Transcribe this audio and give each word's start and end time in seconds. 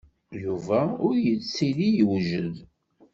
Yuba 0.43 0.79
ur 1.07 1.15
yettili 1.25 1.87
yewjed. 1.97 2.53